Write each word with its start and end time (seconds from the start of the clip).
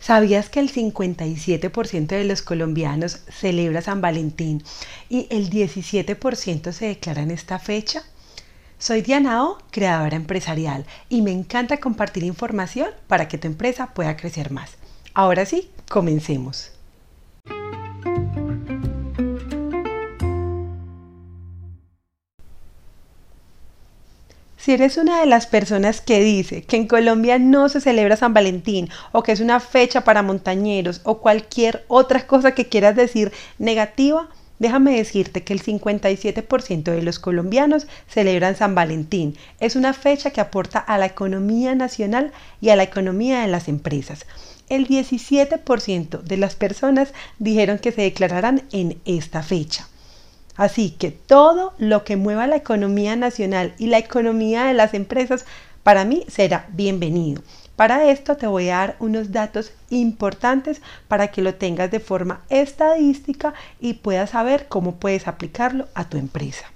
¿Sabías 0.00 0.48
que 0.48 0.60
el 0.60 0.72
57% 0.72 2.06
de 2.06 2.24
los 2.24 2.40
colombianos 2.40 3.20
celebra 3.28 3.82
San 3.82 4.00
Valentín 4.00 4.64
y 5.10 5.26
el 5.30 5.50
17% 5.50 6.72
se 6.72 6.86
declara 6.86 7.20
en 7.20 7.30
esta 7.30 7.58
fecha? 7.58 8.02
Soy 8.78 9.02
Diana 9.02 9.44
O, 9.44 9.58
creadora 9.70 10.16
empresarial, 10.16 10.86
y 11.10 11.20
me 11.20 11.32
encanta 11.32 11.80
compartir 11.80 12.24
información 12.24 12.88
para 13.08 13.28
que 13.28 13.36
tu 13.36 13.46
empresa 13.46 13.88
pueda 13.92 14.16
crecer 14.16 14.50
más. 14.50 14.78
Ahora 15.12 15.44
sí, 15.44 15.70
comencemos. 15.86 16.79
Si 24.62 24.72
eres 24.72 24.98
una 24.98 25.20
de 25.20 25.26
las 25.26 25.46
personas 25.46 26.02
que 26.02 26.20
dice 26.20 26.64
que 26.64 26.76
en 26.76 26.86
Colombia 26.86 27.38
no 27.38 27.70
se 27.70 27.80
celebra 27.80 28.18
San 28.18 28.34
Valentín 28.34 28.90
o 29.10 29.22
que 29.22 29.32
es 29.32 29.40
una 29.40 29.58
fecha 29.58 30.04
para 30.04 30.22
montañeros 30.22 31.00
o 31.04 31.20
cualquier 31.20 31.86
otra 31.88 32.26
cosa 32.26 32.52
que 32.52 32.68
quieras 32.68 32.94
decir 32.94 33.32
negativa, 33.58 34.28
déjame 34.58 34.94
decirte 34.94 35.44
que 35.44 35.54
el 35.54 35.62
57% 35.62 36.82
de 36.82 37.02
los 37.02 37.18
colombianos 37.18 37.86
celebran 38.06 38.54
San 38.54 38.74
Valentín. 38.74 39.34
Es 39.60 39.76
una 39.76 39.94
fecha 39.94 40.30
que 40.30 40.42
aporta 40.42 40.78
a 40.78 40.98
la 40.98 41.06
economía 41.06 41.74
nacional 41.74 42.30
y 42.60 42.68
a 42.68 42.76
la 42.76 42.82
economía 42.82 43.40
de 43.40 43.48
las 43.48 43.66
empresas. 43.66 44.26
El 44.68 44.86
17% 44.86 46.20
de 46.20 46.36
las 46.36 46.54
personas 46.54 47.14
dijeron 47.38 47.78
que 47.78 47.92
se 47.92 48.02
declararán 48.02 48.64
en 48.72 49.00
esta 49.06 49.42
fecha. 49.42 49.88
Así 50.60 50.90
que 50.90 51.10
todo 51.10 51.72
lo 51.78 52.04
que 52.04 52.18
mueva 52.18 52.46
la 52.46 52.56
economía 52.56 53.16
nacional 53.16 53.72
y 53.78 53.86
la 53.86 53.96
economía 53.96 54.66
de 54.66 54.74
las 54.74 54.92
empresas 54.92 55.46
para 55.82 56.04
mí 56.04 56.26
será 56.28 56.66
bienvenido. 56.72 57.40
Para 57.76 58.10
esto 58.10 58.36
te 58.36 58.46
voy 58.46 58.68
a 58.68 58.76
dar 58.76 58.96
unos 58.98 59.32
datos 59.32 59.72
importantes 59.88 60.82
para 61.08 61.28
que 61.28 61.40
lo 61.40 61.54
tengas 61.54 61.90
de 61.90 61.98
forma 61.98 62.42
estadística 62.50 63.54
y 63.80 63.94
puedas 63.94 64.28
saber 64.28 64.68
cómo 64.68 64.96
puedes 64.96 65.28
aplicarlo 65.28 65.88
a 65.94 66.10
tu 66.10 66.18
empresa. 66.18 66.66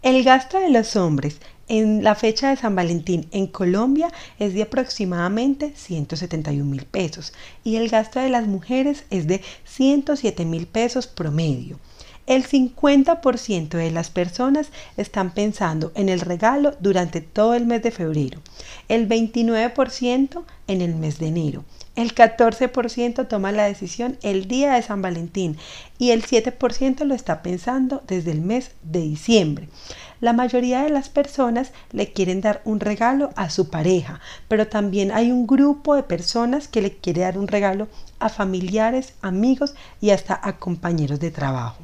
El 0.00 0.24
gasto 0.24 0.58
de 0.58 0.70
los 0.70 0.96
hombres 0.96 1.38
en 1.68 2.04
la 2.04 2.14
fecha 2.14 2.50
de 2.50 2.56
San 2.56 2.76
Valentín 2.76 3.26
en 3.30 3.46
Colombia 3.46 4.12
es 4.38 4.54
de 4.54 4.62
aproximadamente 4.62 5.72
171 5.74 6.64
mil 6.64 6.84
pesos 6.84 7.32
y 7.62 7.76
el 7.76 7.88
gasto 7.88 8.20
de 8.20 8.28
las 8.28 8.46
mujeres 8.46 9.04
es 9.10 9.26
de 9.26 9.42
107 9.64 10.44
mil 10.44 10.66
pesos 10.66 11.06
promedio. 11.06 11.78
El 12.26 12.46
50% 12.46 13.68
de 13.68 13.90
las 13.90 14.08
personas 14.08 14.68
están 14.96 15.34
pensando 15.34 15.92
en 15.94 16.08
el 16.08 16.20
regalo 16.20 16.74
durante 16.80 17.20
todo 17.20 17.54
el 17.54 17.66
mes 17.66 17.82
de 17.82 17.90
febrero, 17.90 18.40
el 18.88 19.06
29% 19.06 20.42
en 20.66 20.80
el 20.80 20.94
mes 20.94 21.18
de 21.18 21.26
enero, 21.26 21.64
el 21.96 22.12
14% 22.12 23.28
toma 23.28 23.52
la 23.52 23.66
decisión 23.66 24.18
el 24.22 24.48
día 24.48 24.72
de 24.72 24.82
San 24.82 25.00
Valentín 25.00 25.56
y 25.96 26.10
el 26.10 26.24
7% 26.24 27.04
lo 27.04 27.14
está 27.14 27.40
pensando 27.42 28.02
desde 28.08 28.32
el 28.32 28.40
mes 28.40 28.72
de 28.82 29.00
diciembre. 29.00 29.68
La 30.24 30.32
mayoría 30.32 30.80
de 30.80 30.88
las 30.88 31.10
personas 31.10 31.70
le 31.92 32.14
quieren 32.14 32.40
dar 32.40 32.62
un 32.64 32.80
regalo 32.80 33.28
a 33.36 33.50
su 33.50 33.68
pareja, 33.68 34.20
pero 34.48 34.66
también 34.68 35.12
hay 35.12 35.30
un 35.30 35.46
grupo 35.46 35.94
de 35.94 36.02
personas 36.02 36.66
que 36.66 36.80
le 36.80 36.96
quiere 36.96 37.20
dar 37.20 37.36
un 37.36 37.46
regalo 37.46 37.88
a 38.20 38.30
familiares, 38.30 39.12
amigos 39.20 39.74
y 40.00 40.12
hasta 40.12 40.40
a 40.42 40.56
compañeros 40.56 41.20
de 41.20 41.30
trabajo. 41.30 41.76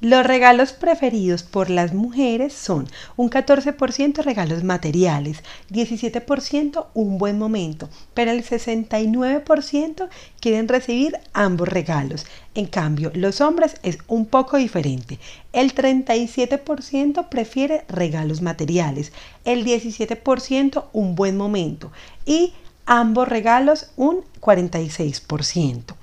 Los 0.00 0.26
regalos 0.26 0.74
preferidos 0.74 1.42
por 1.42 1.70
las 1.70 1.94
mujeres 1.94 2.52
son 2.52 2.86
un 3.16 3.30
14% 3.30 4.22
regalos 4.22 4.62
materiales, 4.62 5.42
17% 5.70 6.88
un 6.92 7.16
buen 7.16 7.38
momento, 7.38 7.88
pero 8.12 8.30
el 8.30 8.44
69% 8.44 10.08
quieren 10.38 10.68
recibir 10.68 11.16
ambos 11.32 11.70
regalos. 11.70 12.26
En 12.54 12.66
cambio, 12.66 13.10
los 13.14 13.40
hombres 13.40 13.76
es 13.82 13.96
un 14.06 14.26
poco 14.26 14.58
diferente. 14.58 15.18
El 15.54 15.74
37% 15.74 17.30
prefiere 17.30 17.86
regalos 17.88 18.42
materiales, 18.42 19.12
el 19.46 19.64
17% 19.64 20.84
un 20.92 21.14
buen 21.14 21.38
momento 21.38 21.90
y 22.26 22.52
ambos 22.84 23.28
regalos 23.28 23.92
un 23.96 24.24
46%. 24.42 25.94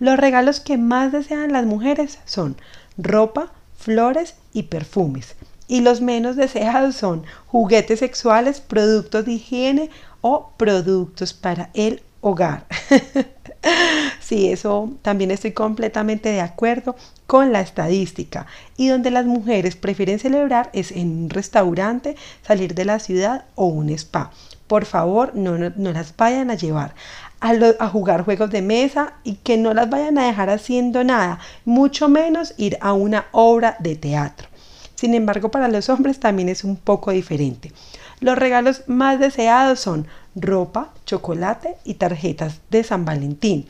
Los 0.00 0.18
regalos 0.18 0.60
que 0.60 0.76
más 0.76 1.12
desean 1.12 1.52
las 1.52 1.64
mujeres 1.64 2.18
son 2.26 2.56
ropa, 2.98 3.52
flores 3.76 4.34
y 4.52 4.64
perfumes. 4.64 5.36
Y 5.68 5.80
los 5.80 6.00
menos 6.00 6.36
deseados 6.36 6.96
son 6.96 7.24
juguetes 7.46 8.00
sexuales, 8.00 8.60
productos 8.60 9.24
de 9.24 9.32
higiene 9.32 9.90
o 10.20 10.52
productos 10.56 11.32
para 11.32 11.70
el 11.74 12.02
hogar. 12.20 12.66
sí, 14.20 14.50
eso 14.50 14.90
también 15.02 15.30
estoy 15.30 15.52
completamente 15.52 16.30
de 16.30 16.40
acuerdo 16.40 16.96
con 17.26 17.52
la 17.52 17.60
estadística. 17.60 18.46
Y 18.76 18.88
donde 18.88 19.10
las 19.10 19.26
mujeres 19.26 19.76
prefieren 19.76 20.18
celebrar 20.18 20.70
es 20.72 20.90
en 20.90 21.24
un 21.24 21.30
restaurante, 21.30 22.16
salir 22.42 22.74
de 22.74 22.84
la 22.84 22.98
ciudad 22.98 23.44
o 23.54 23.66
un 23.66 23.90
spa. 23.90 24.30
Por 24.66 24.84
favor, 24.84 25.34
no, 25.34 25.56
no 25.58 25.92
las 25.92 26.14
vayan 26.16 26.50
a 26.50 26.54
llevar 26.54 26.94
a, 27.40 27.88
jugar 27.88 28.24
juegos 28.24 28.50
de 28.50 28.62
mesa 28.62 29.14
y 29.24 29.34
que 29.34 29.56
no 29.56 29.74
las 29.74 29.88
vayan 29.88 30.18
a 30.18 30.26
dejar 30.26 30.50
haciendo 30.50 31.04
nada, 31.04 31.38
mucho 31.64 32.08
menos 32.08 32.54
ir 32.56 32.78
a 32.80 32.92
una 32.92 33.26
obra 33.32 33.76
de 33.78 33.96
teatro. 33.96 34.48
Sin 34.94 35.14
embargo, 35.14 35.50
para 35.50 35.68
los 35.68 35.88
hombres 35.88 36.18
también 36.18 36.48
es 36.48 36.64
un 36.64 36.76
poco 36.76 37.12
diferente. 37.12 37.72
Los 38.20 38.36
regalos 38.36 38.82
más 38.88 39.20
deseados 39.20 39.78
son 39.78 40.08
ropa, 40.34 40.92
chocolate 41.06 41.76
y 41.84 41.94
tarjetas 41.94 42.60
de 42.70 42.82
San 42.82 43.04
Valentín. 43.04 43.66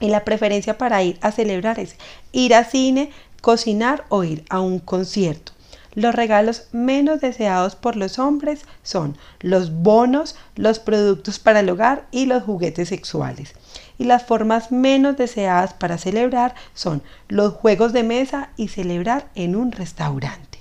Y 0.00 0.08
la 0.08 0.24
preferencia 0.24 0.76
para 0.76 1.02
ir 1.02 1.18
a 1.22 1.32
celebrar 1.32 1.78
es 1.80 1.96
ir 2.32 2.54
a 2.54 2.64
cine, 2.64 3.10
cocinar 3.40 4.04
o 4.10 4.24
ir 4.24 4.44
a 4.50 4.60
un 4.60 4.78
concierto. 4.78 5.52
Los 5.94 6.14
regalos 6.14 6.68
menos 6.72 7.20
deseados 7.20 7.76
por 7.76 7.96
los 7.96 8.18
hombres 8.18 8.64
son 8.82 9.16
los 9.40 9.72
bonos, 9.72 10.36
los 10.54 10.78
productos 10.78 11.38
para 11.38 11.60
el 11.60 11.70
hogar 11.70 12.06
y 12.10 12.26
los 12.26 12.42
juguetes 12.42 12.88
sexuales. 12.88 13.54
Y 13.98 14.04
las 14.04 14.24
formas 14.24 14.70
menos 14.70 15.16
deseadas 15.16 15.74
para 15.74 15.98
celebrar 15.98 16.54
son 16.74 17.02
los 17.28 17.54
juegos 17.54 17.92
de 17.92 18.04
mesa 18.04 18.50
y 18.56 18.68
celebrar 18.68 19.28
en 19.34 19.56
un 19.56 19.72
restaurante. 19.72 20.58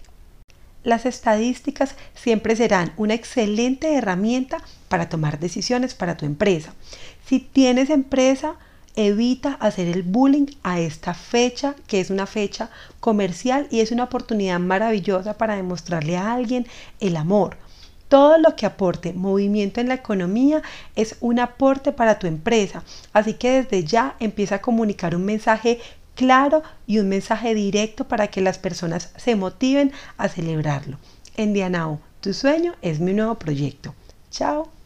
Las 0.83 1.05
estadísticas 1.05 1.95
siempre 2.15 2.55
serán 2.55 2.93
una 2.95 3.13
excelente 3.13 3.95
herramienta 3.95 4.59
para 4.87 5.09
tomar 5.09 5.37
decisiones 5.37 5.93
para 5.93 6.15
tu 6.15 6.25
empresa. 6.25 6.73
Si 7.25 7.39
tienes 7.39 7.89
empresa, 7.89 8.55
evita 8.97 9.53
hacer 9.59 9.87
el 9.87 10.03
bullying 10.03 10.47
a 10.63 10.79
esta 10.79 11.13
fecha, 11.13 11.75
que 11.85 12.01
es 12.01 12.09
una 12.09 12.25
fecha 12.25 12.69
comercial 12.99 13.67
y 13.69 13.79
es 13.79 13.91
una 13.91 14.05
oportunidad 14.05 14.59
maravillosa 14.59 15.37
para 15.37 15.55
demostrarle 15.55 16.17
a 16.17 16.33
alguien 16.33 16.65
el 16.99 17.15
amor. 17.15 17.57
Todo 18.09 18.37
lo 18.39 18.55
que 18.55 18.65
aporte 18.65 19.13
movimiento 19.13 19.79
en 19.79 19.89
la 19.89 19.93
economía 19.93 20.63
es 20.95 21.17
un 21.21 21.39
aporte 21.39 21.91
para 21.91 22.17
tu 22.19 22.25
empresa. 22.25 22.83
Así 23.13 23.35
que 23.35 23.61
desde 23.61 23.83
ya 23.83 24.15
empieza 24.19 24.55
a 24.55 24.61
comunicar 24.61 25.15
un 25.15 25.25
mensaje 25.25 25.79
claro 26.15 26.63
y 26.87 26.97
un 26.97 27.07
mensaje 27.07 27.53
directo 27.53 28.07
para 28.07 28.27
que 28.27 28.41
las 28.41 28.57
personas 28.57 29.11
se 29.17 29.35
motiven 29.35 29.91
a 30.17 30.27
celebrarlo. 30.27 30.97
En 31.35 31.53
Dianao, 31.53 31.99
tu 32.21 32.33
sueño 32.33 32.73
es 32.81 32.99
mi 32.99 33.13
nuevo 33.13 33.35
proyecto. 33.35 33.93
Chao. 34.31 34.76